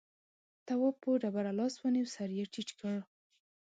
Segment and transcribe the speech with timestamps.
[0.65, 2.95] تواب په ډبره لاس ونيو سر يې ټيټ کړ.